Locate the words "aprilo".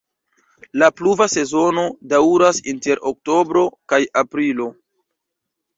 4.25-4.73